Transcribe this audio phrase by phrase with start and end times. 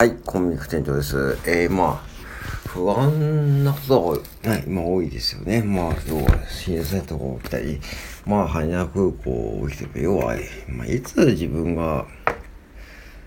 [0.00, 1.36] はい、コンビニ店長です。
[1.44, 5.62] えー、まあ、不安なことが、はい、まあ多いですよね。
[5.62, 7.78] まあ、要は、震災とか起きたり、
[8.24, 10.36] まあ、羽田空港起きてる要は、
[10.68, 12.06] まあ、いつ自分が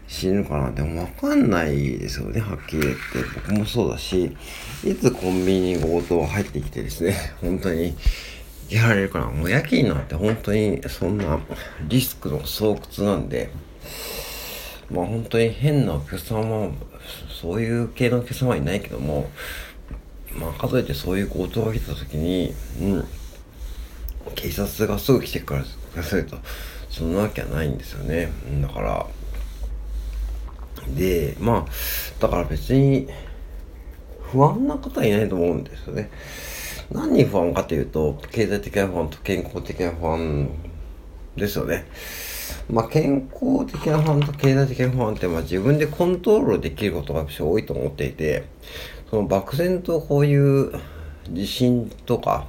[0.07, 2.99] 死ぬかなんてわかんないですよね、はっきり言って。
[3.35, 4.35] 僕もそうだし、
[4.83, 7.95] いつコンビニに強盗が入ってきてですね、 本当に、
[8.71, 9.27] やられるかな。
[9.27, 11.39] もう夜勤なんて本当にそんな
[11.87, 13.51] リスクの巣窟なんで、
[14.93, 16.71] まあ本当に変なお客様、
[17.41, 19.29] そういう系のお客様はいないけども、
[20.37, 23.07] まあかといってそういう強盗が来た時に、うん、
[24.35, 26.37] 警察がすぐ来てくださいと、
[26.89, 28.29] そんなわけはないんですよね。
[28.61, 29.07] だから、
[30.95, 31.71] で、まあ、
[32.19, 33.07] だから別に、
[34.21, 36.09] 不安な方はいないと思うんですよね。
[36.91, 40.49] 何に不安かというと、経済的な不安と健康的な不安
[41.35, 41.85] ですよね。
[42.69, 48.43] まあ、健康的な不安と経済的な不安って、まあ、自分でコントロールできることが多いと思っていて、
[49.09, 50.71] その漠然とこういう
[51.29, 52.47] 地震とか、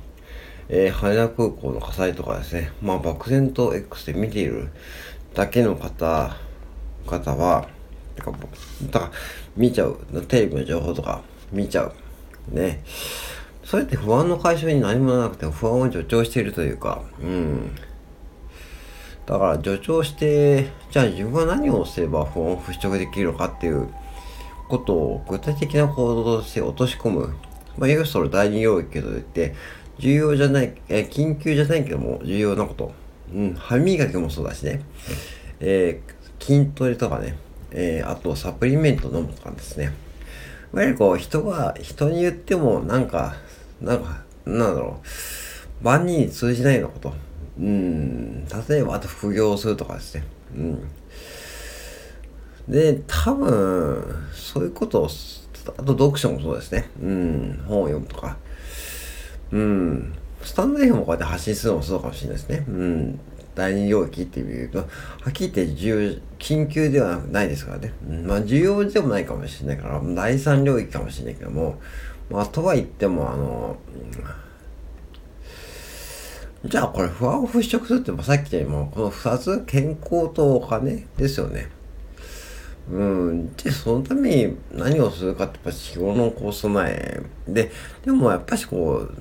[0.68, 4.70] えー、羽田空港の火災とかですね、まあ、漠然と X で見ている
[5.34, 6.36] だけの方、
[7.06, 7.68] 方は、
[8.16, 8.38] だか
[8.92, 9.12] ら
[9.56, 9.98] 見ちゃう。
[10.28, 11.92] テレビの情報とか見ちゃう。
[12.48, 12.82] ね。
[13.64, 17.70] そうやって不安の解消に何もなくて不安を助長しているというか、うん。
[19.26, 23.88] だから助長して、じゃあ自分は何をすれば不安を払拭できるのかっていう
[24.68, 27.34] ことを具体的な行動として落とし込む。
[27.78, 29.54] まあ、いわゆるそれ第二領域といって、
[29.98, 32.92] 重要じゃない、え緊急じゃないけども重要なこと。
[33.32, 34.82] うん、歯磨きもそうだしね。
[35.60, 37.36] えー、筋トレとかね。
[37.76, 39.92] えー、あとサプリメント飲むとかですね。
[40.72, 43.36] いわゆるこう人が、人に言ってもなんか、
[43.80, 47.14] なんか、なんだろう、万人に通じないようなこと。
[47.58, 50.24] うん、例えばあと副業をするとかですね。
[50.56, 50.78] うん。
[52.68, 55.08] で、多分、そういうことを、
[55.76, 56.88] あと読書もそうですね。
[57.00, 58.36] うん、本を読むとか。
[59.52, 62.64] うん、スタンド F もこうやって発信するのもそうかもしれないですね。
[62.66, 63.20] うん、
[63.54, 64.84] 第二領域っていうと、は
[65.28, 67.92] っきり言って重要、緊急ではないですからね。
[68.08, 71.80] うん、まあ、重要でもないかもしれないから、第三領域かもしれないけども、
[72.30, 73.76] まあ、とは言っても、あの、
[76.66, 81.68] じゃあこれ不安を払拭するって、さっき言ったように、この二つ、健康とお金ですよね。
[82.90, 83.54] うん。
[83.54, 87.22] で、そのために何をするかって、やっぱ日頃のこう備え。
[87.46, 87.70] で、
[88.04, 89.14] でもやっぱしこう、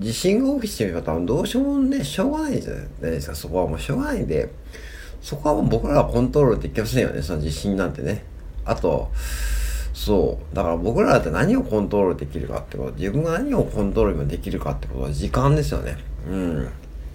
[0.00, 3.34] 地震が起きてみると、どうしようもね、しょうがないじゃないですか。
[3.36, 4.48] そこはもうしょうがないんで、
[5.20, 8.24] そこはもう僕らがコントロールできませんよね、その地震なんてね。
[8.64, 9.10] あと、
[9.92, 10.54] そう。
[10.54, 15.96] だから僕らだって何をコントロールできるかってこと、自分が何をコントロールできるかってことは時間ですよね。
[16.26, 16.68] うん。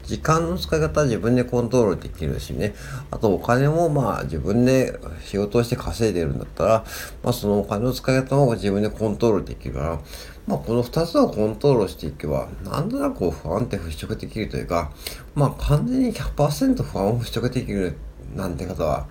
[0.04, 2.74] 時間の使い方は自分でコントロールできるしね。
[3.12, 6.86] あとお金もまあ自分で仕事をして稼いでるんだったら、
[7.24, 10.00] まあそのお金の使い方も自分でコントロールできるから、
[10.48, 14.92] まあこの二つをコントロールしていけば、なんとなく不安って払拭できるというか、
[15.36, 17.96] まあ完全に100%不安を払拭できる
[18.36, 19.08] なんて方は、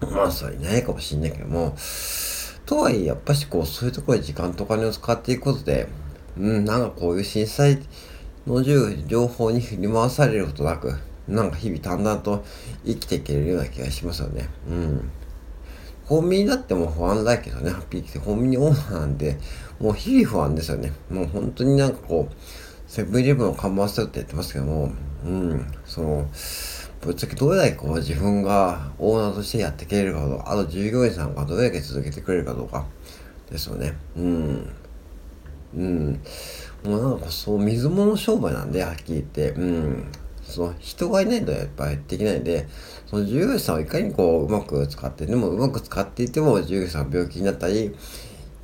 [0.00, 1.74] まあそれいないかもしんないけども、
[2.66, 5.88] とはいえやっぱしこうそういうところで時間とお金を使っていくことで、
[6.36, 7.78] うん、なんかこういう震災、
[8.46, 10.94] の情報に振り回されることなく、
[11.28, 12.44] なんか日々淡々と
[12.84, 14.48] 生きていけるような気がしますよね。
[14.68, 15.10] うん。
[16.06, 19.38] コンビニだっても不安だけどね、ハッピー来て、コンビニオーナーなんで、
[19.80, 20.92] もう日々不安ですよね。
[21.10, 22.34] もう本当になんかこう、
[22.86, 24.92] セブンイレブンを看板するって言ってますけども、
[25.24, 26.28] うん、その、
[27.00, 32.86] ぶっちゃけどれだけこう自分がオーナーとしてやっていけるかどうか、あと従業員さんがどれだけ続けてくれるかどうか
[33.50, 33.94] ですよね。
[34.16, 34.70] うん。
[35.76, 36.20] うん。
[36.84, 39.50] もうなんかそう、水物商売なんで、はっきり言って。
[39.50, 40.06] うん。
[40.42, 42.68] その人がいないとやっぱりできないんで、
[43.06, 47.94] その従業員さんをいかにこう、うまく使って、でもうまく使っていても従業員さんが病気になったり、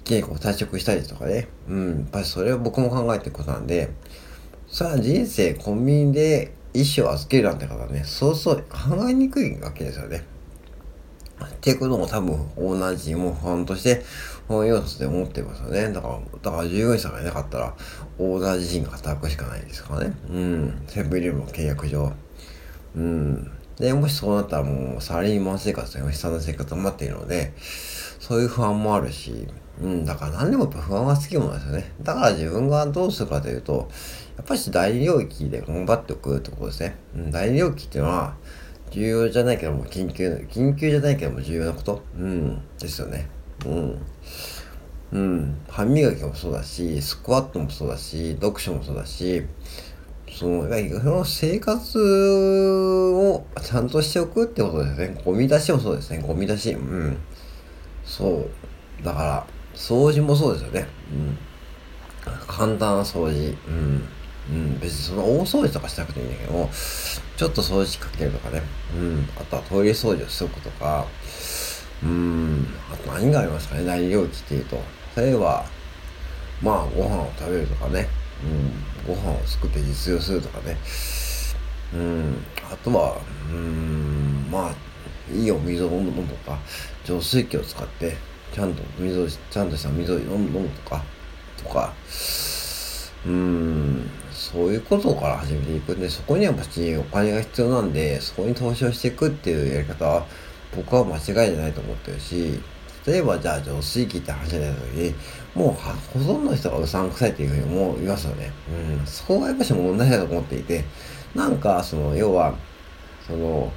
[0.05, 1.49] 結構退職したりとかね。
[1.69, 1.99] うん。
[2.01, 3.91] やっぱりそれは僕も考えてることなんで、
[4.69, 10.25] さあ人生コンビニで意思を預けるなんて方はね、そうそう考えにくいわけですよね。
[11.45, 14.03] っていうことも多分オーナー陣も不安として
[14.49, 15.93] 要素で思ってますよね。
[15.93, 17.75] だから、だから従業員さんがいなかったら
[18.19, 20.15] オーナー自身が働くしかないですからね。
[20.31, 20.83] うん。
[20.89, 22.13] セブンイレブンの契約上。
[22.97, 23.51] うん。
[23.79, 27.53] で、もしそうなったらもうサラリーマン生活が悲惨な生活になっているので、
[28.19, 29.49] そういう不安もあるし、
[29.81, 31.93] うん、だから何でもやっぱ不安はつきものですよね。
[32.03, 33.91] だから自分がどうするかというと、
[34.37, 36.97] やっぱり大領域で頑張っておくってことですね。
[37.17, 38.37] うん、大領域っていうのは、
[38.91, 42.03] 重要じゃないけども、緊急、緊急じゃないけども重要なこと。
[42.17, 42.63] うん。
[42.79, 43.29] ですよね。
[43.67, 43.99] うん。
[45.13, 45.57] うん。
[45.69, 49.43] 歯磨きもそうだし、スクワットもそうだし、読書もそうだし、
[50.33, 55.21] その、その生活をちゃんとしておくってことですね。
[55.25, 56.23] ゴミ出しもそうですね。
[56.27, 56.73] ゴミ出し。
[56.73, 57.19] うん。
[58.05, 58.49] そ
[59.01, 59.05] う。
[59.05, 60.87] だから、掃除もそうですよね。
[61.13, 61.39] うん。
[62.47, 63.55] 簡単な掃除。
[63.69, 64.09] うん。
[64.51, 64.81] うん。
[64.81, 66.71] 別にその大掃除とかしなくていいんだけども、
[67.37, 68.63] ちょっと掃除かけるとかね。
[68.97, 69.29] うん。
[69.37, 71.07] あとはトイレ掃除をしとくとか、
[72.05, 72.67] うん。
[72.93, 74.83] あと何がありますかね、大領域っていうと。
[75.17, 75.65] 例えば、
[76.63, 78.09] まあ、ご飯を食べるとかね。
[79.07, 79.15] うん。
[79.15, 80.77] ご飯を作って実用するとかね。
[81.95, 82.45] うん。
[82.71, 83.21] あとは、
[83.51, 84.75] うん、まあ、
[85.33, 86.59] いいお水を飲むとか、
[87.05, 88.17] 浄水器を使って、
[88.55, 91.03] ちゃんと水を、ちゃんとした水を飲むとか、
[91.63, 91.93] とか、
[93.25, 100.27] うん、そういうことから始めていくんで、そこには別にお金が必要なんで、そこに投資をしていくっていうやり方は、
[100.75, 102.61] 僕は間違いじゃないと思ってるし、
[103.07, 105.15] 例えばじゃあ浄水器って話になった時に、
[105.55, 105.93] もうほ
[106.25, 108.53] とんどの人がうさんくさいっていうふうにも言いますよね。
[108.99, 110.85] うん、そこがやっぱし問題だと思っていて、
[111.35, 112.55] なんかその、要は、
[113.27, 113.73] その、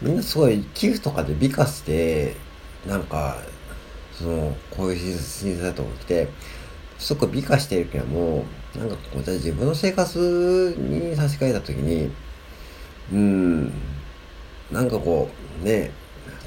[0.00, 2.36] みんなすごい寄付とかで美化して、
[2.86, 3.36] なんか、
[4.12, 6.28] その、こういう審査とか来て、
[6.98, 12.10] すごく美化してるけども、なんかこう、じゃあ自分の生活に差し替えたときに、
[13.12, 13.72] うん、
[14.70, 15.28] なんかこ
[15.62, 15.90] う、ね、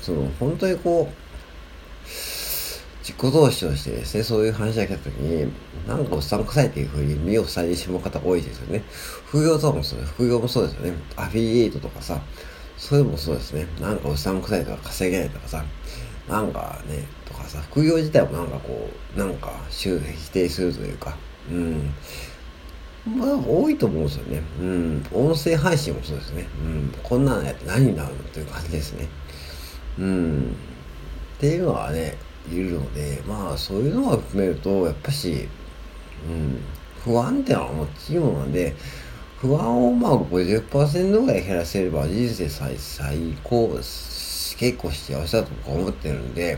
[0.02, 2.08] その、本当にこう、
[3.08, 5.52] 自己投資をしてですね、そういう話が来た時に、
[5.88, 8.84] なんかおっさん臭いっていうふうに身を塞いでしまう方多いですよね。
[9.26, 10.12] 副業とかもそうです。
[10.14, 10.94] 副業もそうですよね。
[11.16, 12.22] アフィリエイトとかさ、
[12.78, 13.66] そういうのもそうですね。
[13.80, 15.64] なんかおっさん臭いとか稼げないとかさ、
[16.28, 21.16] なんかね、とかさ、副業自体もなんかこう、なんか周辺否定するというか、
[21.50, 21.94] うん。
[23.08, 24.42] まあ、多いと思うんですよね。
[24.60, 25.06] うん。
[25.12, 26.48] 音声配信もそうですね。
[26.62, 26.94] うん。
[27.04, 29.08] こんなのやって何になるのっていう感じですね。
[30.00, 30.56] うん。
[31.38, 32.18] っていうのはね、
[32.52, 35.48] いるので、まあそういうのを含めると、やっぱし、
[36.28, 36.62] うん、
[37.04, 38.76] 不安ってのは大きいものなんで、
[39.40, 46.58] 不安をまあ50%ぐらい減らせれば人生最最高、結構幸せだと僕は思ってるんで、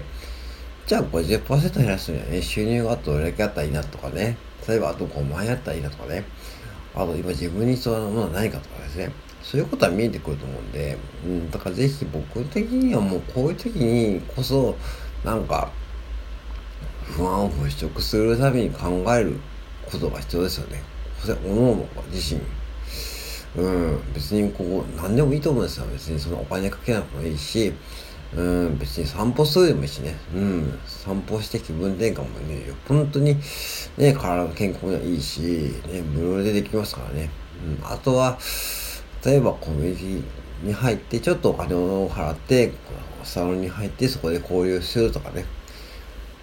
[0.89, 4.37] じゃあ50%減らすにはね、収入がどれだけあったらいいなとかね、
[4.67, 6.23] 例えばあと5万円あったらいいなとかね、
[6.95, 9.11] あと今自分に必要なものは何かとかですね、
[9.43, 14.75] そういうことは見えてくると思うんで、うん、だからぜひ僕的にはもうこういう時にこそ、
[15.23, 15.69] なんか、
[17.03, 19.39] 不安を払拭するために考える
[19.85, 20.81] ことが必要ですよね。
[21.19, 22.41] それ、おのおの自身。
[23.57, 25.85] うん、別にここ、何でもいいと思うんですよ。
[25.93, 27.71] 別にそのお金かけなくてもいいし、
[28.35, 30.15] うん、別に散歩するでもいいしね。
[30.35, 33.35] うん、散歩して気分転換もね、本当に
[33.97, 35.41] ね、体の健康にはいいし、
[35.91, 37.29] ね、無料でできますからね。
[37.81, 38.37] うん、あとは、
[39.25, 42.71] 例えばコミュニティに入って、ちょっとお金を払って、
[43.23, 45.45] サロンに入ってそこで交流するとかね。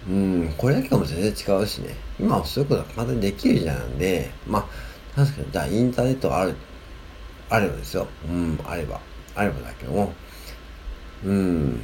[0.07, 1.95] うん、これだけでも全然違うしね。
[2.19, 4.65] 今はそういうことは簡単にできるじゃんで、まあ、
[5.15, 6.55] 確かに、じゃあインターネットある、
[7.49, 8.07] あればですよ。
[8.29, 8.99] うん、あれば、
[9.35, 10.13] あればだけども、
[11.25, 11.81] うん、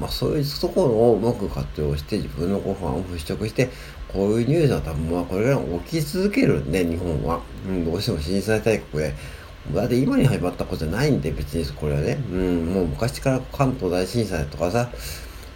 [0.00, 3.70] まあそういうところをうまく活用して自分のご飯を払拭して、
[4.12, 7.40] こういうニュースは多分まあこれから起き続けるんで、日本は。
[7.68, 9.14] うん、どうしても震災大国で、
[9.74, 12.18] だって今に始まったことじゃないんで、別にこれはね。
[12.30, 14.90] うん、もう昔から関東大震災とかさ、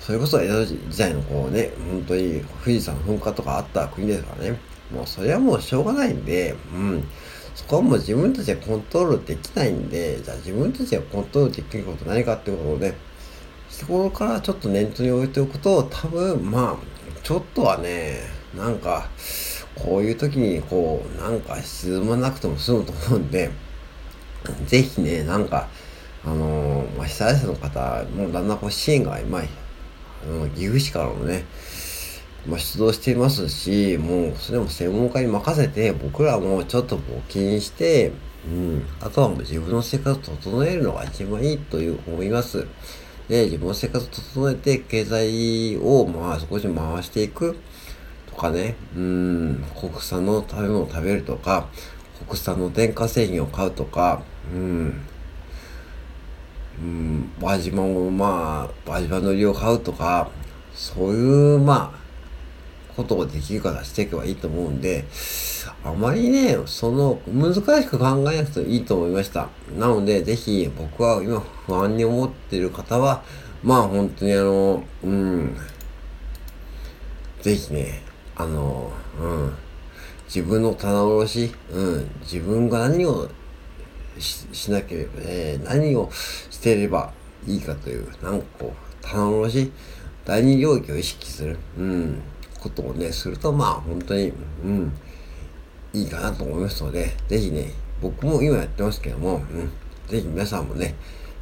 [0.00, 4.58] それこそ江戸時代のこうね、本当に富士山噴火とかあった国ですからね。
[4.92, 7.04] もうそれはもうしょうがないんで、うん。
[7.56, 12.94] そこはもう自分たちがコントロールできないんで、じゃあ自分たちがコントロールできること何かっていうことをね、
[13.76, 18.20] そこからちょっと念頭に置いておくと、多分、まあ、ちょっとはね、
[18.56, 19.06] なんか、
[19.74, 23.50] こういう時にこう、なんか沈まなくても済むと思うんで、
[24.64, 25.68] ぜひね、なんか、
[26.24, 29.42] あのー、まあ、被災者の方、もうだんだんこう支援が今、あ
[30.26, 31.44] の岐阜市からもね、
[32.46, 38.12] まあ、出動していますし、もうそれも専門家に任せて、僕らもちょっと募金して、
[38.46, 42.66] うん、あとはもう自分の生活を整えるのが一番いいという思います。
[43.28, 47.56] で、自分の生活を整えて、経済をまあ少し回していく
[48.28, 51.68] とかね、うん、国産の食べ物を食べるとか、
[52.26, 55.00] 国産の電化製品を買うとか、うん、
[56.78, 60.28] うん、輪島をまあ、輪島のりを買うとか、
[60.74, 62.05] そういう、まあ、
[62.96, 65.04] ことをできるからしていけばいいと思うんで、
[65.84, 69.48] あまりね、その、難しく考えなくていいと思いました。
[69.78, 73.22] なので、ぜひ、僕は今不安に思っている方は、
[73.62, 75.56] まあ本当にあの、うん、
[77.42, 78.02] ぜひね、
[78.34, 79.52] あの、うん、
[80.26, 83.28] 自分の棚卸し、うん、自分が何を
[84.18, 87.12] ししなければ、え、何をしていれば
[87.46, 89.72] いいかという、なんかこう、棚卸し、
[90.24, 92.22] 第二領域を意識する、うん、
[92.68, 94.32] ことをね、すると、まあ、本当に、
[94.64, 94.92] うん、
[95.92, 99.70] いいかなと思いますので、ぜひね、僕も今やってますけども、うん、
[100.08, 100.94] ぜひ皆さんもね、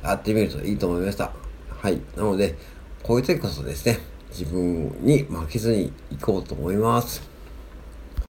[0.03, 1.33] やってみるといいと思いました。
[1.71, 2.01] はい。
[2.17, 2.57] なので、
[3.03, 3.99] こういう時こそですね、
[4.31, 7.34] 自分に負けずに行こうと思います。